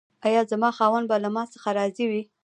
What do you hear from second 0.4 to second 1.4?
زما خاوند به له